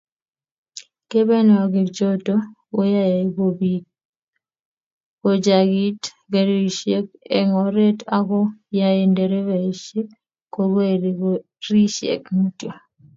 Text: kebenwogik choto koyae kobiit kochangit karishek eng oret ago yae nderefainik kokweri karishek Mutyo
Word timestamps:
kebenwogik 1.09 1.89
choto 1.97 2.35
koyae 2.73 3.21
kobiit 3.35 3.85
kochangit 5.21 6.01
karishek 6.31 7.07
eng 7.37 7.51
oret 7.65 7.99
ago 8.17 8.41
yae 8.77 9.01
nderefainik 9.11 10.09
kokweri 10.53 11.11
karishek 11.61 12.23
Mutyo 12.37 12.71